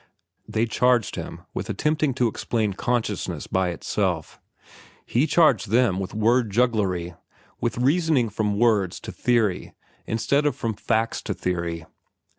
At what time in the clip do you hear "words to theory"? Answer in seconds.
8.57-9.73